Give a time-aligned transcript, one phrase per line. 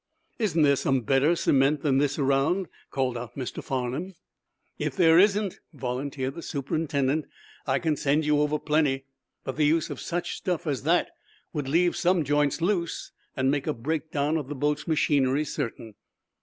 [0.39, 3.63] "Isn't there some better cement than this around?" called out Mr.
[3.63, 4.15] Farnum.
[4.79, 7.25] "If there isn't," volunteered the superintendent,
[7.67, 9.05] "I can send you over plenty.
[9.43, 11.11] But the use of such stuff as that
[11.53, 15.93] would leave some joints loose, and make a breakdown of the boat's machinery certain."